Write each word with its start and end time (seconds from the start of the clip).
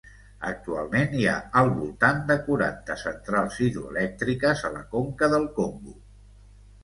Actualment 0.51 1.11
hi 1.17 1.25
ha 1.31 1.35
al 1.59 1.67
voltant 1.79 2.23
de 2.31 2.37
quaranta 2.47 2.97
centrals 3.01 3.59
hidroelèctriques 3.65 4.63
a 4.69 4.71
la 4.79 4.81
conca 4.95 5.29
del 5.35 5.45
Congo. 5.61 5.97